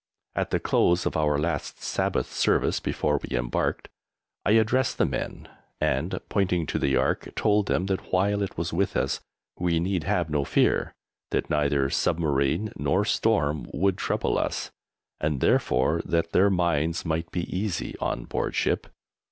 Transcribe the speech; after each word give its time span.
At 0.35 0.49
the 0.49 0.59
close 0.59 1.05
of 1.05 1.15
our 1.15 1.37
last 1.37 1.83
Sabbath 1.83 2.33
service 2.33 2.79
before 2.79 3.19
we 3.19 3.37
embarked, 3.37 3.87
I 4.43 4.53
addressed 4.53 4.97
the 4.97 5.05
men, 5.05 5.47
and, 5.79 6.17
pointing 6.27 6.65
to 6.65 6.79
the 6.79 6.97
Ark, 6.97 7.29
told 7.35 7.67
them 7.67 7.85
that 7.85 8.11
while 8.11 8.41
it 8.41 8.57
was 8.57 8.73
with 8.73 8.97
us 8.97 9.19
we 9.59 9.79
need 9.79 10.05
have 10.05 10.27
no 10.27 10.43
fear, 10.43 10.95
that 11.29 11.51
neither 11.51 11.87
submarine 11.91 12.73
nor 12.75 13.05
storm 13.05 13.67
would 13.75 13.97
trouble 13.99 14.39
us, 14.39 14.71
and, 15.19 15.39
therefore, 15.39 16.01
that 16.03 16.31
their 16.31 16.49
minds 16.49 17.05
might 17.05 17.29
be 17.29 17.41
easy 17.55 17.95
on 17.99 18.25
board 18.25 18.55
ship. 18.55 18.87